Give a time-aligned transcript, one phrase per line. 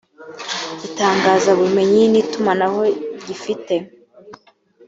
[0.87, 2.81] itangazabumenyi n’itumanaho
[3.25, 3.75] gifite